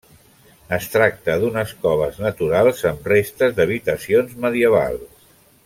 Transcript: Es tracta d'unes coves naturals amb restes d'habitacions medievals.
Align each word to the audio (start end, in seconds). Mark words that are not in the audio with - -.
Es 0.77 0.87
tracta 0.93 1.35
d'unes 1.43 1.73
coves 1.83 2.17
naturals 2.23 2.81
amb 2.93 3.05
restes 3.13 3.55
d'habitacions 3.61 4.37
medievals. 4.47 5.29